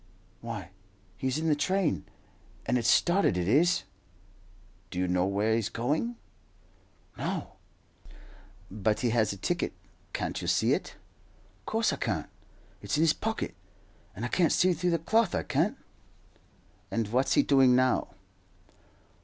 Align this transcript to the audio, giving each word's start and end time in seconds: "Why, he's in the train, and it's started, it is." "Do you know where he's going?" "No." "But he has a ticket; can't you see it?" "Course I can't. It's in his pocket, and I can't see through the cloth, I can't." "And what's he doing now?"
"Why, 0.39 0.71
he's 1.15 1.37
in 1.37 1.47
the 1.47 1.55
train, 1.55 2.05
and 2.65 2.75
it's 2.79 2.89
started, 2.89 3.37
it 3.37 3.47
is." 3.47 3.83
"Do 4.89 4.97
you 4.97 5.07
know 5.07 5.27
where 5.27 5.53
he's 5.53 5.69
going?" 5.69 6.15
"No." 7.19 7.57
"But 8.71 9.01
he 9.01 9.11
has 9.11 9.31
a 9.31 9.37
ticket; 9.37 9.73
can't 10.11 10.41
you 10.41 10.47
see 10.47 10.73
it?" 10.73 10.95
"Course 11.67 11.93
I 11.93 11.97
can't. 11.97 12.29
It's 12.81 12.97
in 12.97 13.01
his 13.03 13.13
pocket, 13.13 13.53
and 14.15 14.25
I 14.25 14.29
can't 14.29 14.51
see 14.51 14.73
through 14.73 14.89
the 14.89 14.97
cloth, 14.97 15.35
I 15.35 15.43
can't." 15.43 15.77
"And 16.89 17.09
what's 17.09 17.33
he 17.33 17.43
doing 17.43 17.75
now?" 17.75 18.07